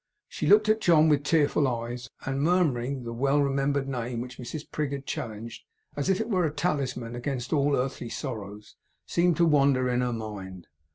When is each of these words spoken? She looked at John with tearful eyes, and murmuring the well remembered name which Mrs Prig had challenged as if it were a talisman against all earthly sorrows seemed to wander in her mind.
She 0.27 0.47
looked 0.47 0.67
at 0.67 0.81
John 0.81 1.09
with 1.09 1.23
tearful 1.23 1.67
eyes, 1.67 2.09
and 2.25 2.41
murmuring 2.41 3.03
the 3.03 3.13
well 3.13 3.39
remembered 3.39 3.87
name 3.87 4.19
which 4.19 4.39
Mrs 4.39 4.63
Prig 4.71 4.91
had 4.93 5.05
challenged 5.05 5.63
as 5.95 6.09
if 6.09 6.19
it 6.19 6.27
were 6.27 6.43
a 6.47 6.51
talisman 6.51 7.15
against 7.15 7.53
all 7.53 7.75
earthly 7.77 8.09
sorrows 8.09 8.77
seemed 9.05 9.37
to 9.37 9.45
wander 9.45 9.87
in 9.89 10.01
her 10.01 10.11
mind. 10.11 10.65